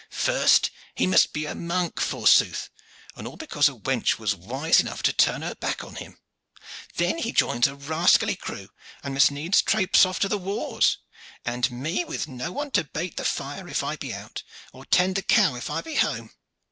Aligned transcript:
First 0.09 0.71
he 0.95 1.05
must 1.05 1.31
be 1.31 1.45
a 1.45 1.53
monk 1.53 1.99
forsooth, 1.99 2.71
and 3.15 3.27
all 3.27 3.35
because 3.37 3.69
a 3.69 3.73
wench 3.75 4.17
was 4.17 4.33
wise 4.33 4.79
enough 4.79 5.03
to 5.03 5.13
turn 5.13 5.43
her 5.43 5.53
back 5.53 5.83
on 5.83 5.93
him. 5.97 6.17
Then 6.95 7.19
he 7.19 7.31
joins 7.31 7.67
a 7.67 7.75
rascally 7.75 8.35
crew 8.35 8.69
and 9.03 9.13
must 9.13 9.29
needs 9.29 9.61
trapse 9.61 10.03
off 10.03 10.19
to 10.21 10.27
the 10.27 10.39
wars, 10.39 10.97
and 11.45 11.69
me 11.69 12.03
with 12.03 12.27
no 12.27 12.51
one 12.51 12.71
to 12.71 12.83
bait 12.83 13.15
the 13.17 13.23
fire 13.25 13.67
if 13.67 13.83
I 13.83 13.95
be 13.95 14.11
out, 14.11 14.41
or 14.73 14.85
tend 14.85 15.17
the 15.17 15.21
cow 15.21 15.53
if 15.53 15.69
I 15.69 15.81
be 15.81 15.93
home. 15.93 16.31